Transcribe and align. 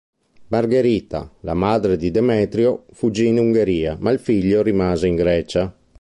Margherita, 0.47 1.31
la 1.41 1.53
madre 1.53 1.95
di 1.95 2.09
Demetrio, 2.09 2.85
fuggì 2.91 3.27
in 3.27 3.37
Ungheria, 3.37 3.97
ma 3.99 4.09
il 4.09 4.17
figlio 4.17 4.63
rimase 4.63 5.05
in 5.05 5.13
Grecia. 5.15 5.75